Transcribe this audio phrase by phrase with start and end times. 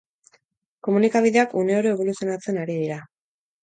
[0.87, 3.03] Komunikabideak uneoro eboluzionatzen ari dira.